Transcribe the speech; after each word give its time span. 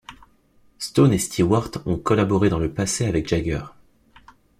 Stone 0.79 1.13
et 1.13 1.19
Stewart 1.19 1.69
ont 1.85 1.99
collaboré 1.99 2.49
dans 2.49 2.57
le 2.57 2.73
passé 2.73 3.05
avec 3.05 3.27
Jagger. 3.27 3.61